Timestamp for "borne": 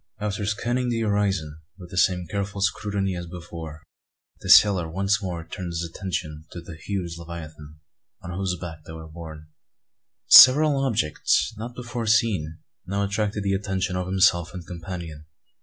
9.07-9.49